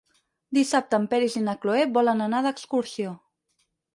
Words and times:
Dissabte 0.57 0.99
en 1.01 1.05
Peris 1.11 1.35
i 1.41 1.43
na 1.49 1.53
Cloè 1.67 1.85
volen 1.99 2.25
anar 2.29 2.41
d'excursió. 2.47 3.13